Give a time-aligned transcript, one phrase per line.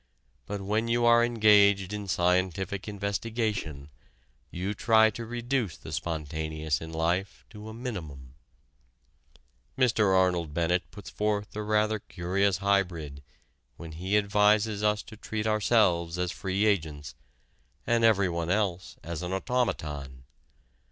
[0.47, 3.91] But when you are engaged in scientific investigation,
[4.49, 8.33] you try to reduce the spontaneous in life to a minimum.
[9.77, 10.17] Mr.
[10.17, 13.21] Arnold Bennett puts forth a rather curious hybrid
[13.77, 17.13] when he advises us to treat ourselves as free agents
[17.85, 20.23] and everyone else as an automaton.